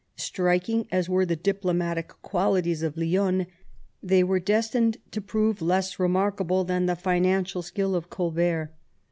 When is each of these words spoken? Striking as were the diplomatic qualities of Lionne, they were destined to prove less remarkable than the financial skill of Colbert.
Striking 0.15 0.87
as 0.91 1.07
were 1.07 1.27
the 1.27 1.35
diplomatic 1.35 2.07
qualities 2.23 2.81
of 2.81 2.97
Lionne, 2.97 3.45
they 4.01 4.23
were 4.23 4.39
destined 4.39 4.97
to 5.11 5.21
prove 5.21 5.61
less 5.61 5.99
remarkable 5.99 6.63
than 6.63 6.87
the 6.87 6.95
financial 6.95 7.61
skill 7.61 7.93
of 7.95 8.09
Colbert. 8.09 8.71